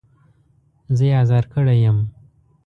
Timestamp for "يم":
1.85-1.97